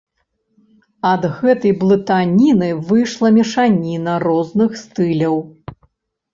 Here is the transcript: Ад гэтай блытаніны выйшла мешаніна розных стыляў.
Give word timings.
Ад 1.09 1.27
гэтай 1.39 1.73
блытаніны 1.83 2.71
выйшла 2.89 3.27
мешаніна 3.37 4.19
розных 4.27 4.69
стыляў. 4.85 5.41